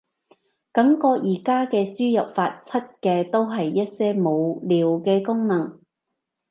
[0.71, 5.79] 感覺而家嘅輸入法，出嘅都係一些無聊嘅功能